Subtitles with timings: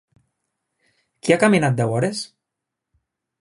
[1.27, 2.23] Qui ha caminat deu hores?